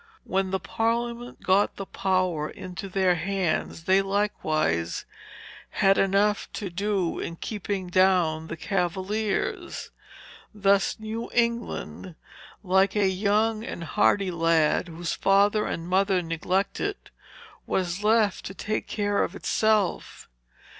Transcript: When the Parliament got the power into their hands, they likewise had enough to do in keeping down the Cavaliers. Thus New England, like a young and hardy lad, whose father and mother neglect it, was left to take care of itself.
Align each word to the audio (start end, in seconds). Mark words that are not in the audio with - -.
When 0.23 0.49
the 0.49 0.59
Parliament 0.59 1.43
got 1.43 1.75
the 1.75 1.85
power 1.85 2.49
into 2.49 2.89
their 2.89 3.13
hands, 3.13 3.83
they 3.83 4.01
likewise 4.01 5.05
had 5.69 5.99
enough 5.99 6.51
to 6.53 6.71
do 6.71 7.19
in 7.19 7.35
keeping 7.35 7.85
down 7.87 8.47
the 8.47 8.57
Cavaliers. 8.57 9.91
Thus 10.55 10.99
New 10.99 11.29
England, 11.35 12.15
like 12.63 12.95
a 12.95 13.07
young 13.09 13.63
and 13.63 13.83
hardy 13.83 14.31
lad, 14.31 14.87
whose 14.87 15.13
father 15.13 15.67
and 15.67 15.87
mother 15.87 16.23
neglect 16.23 16.79
it, 16.79 17.11
was 17.67 18.01
left 18.03 18.43
to 18.45 18.55
take 18.55 18.87
care 18.87 19.23
of 19.23 19.35
itself. 19.35 20.27